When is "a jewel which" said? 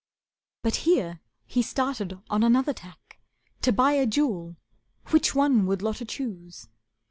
3.91-5.35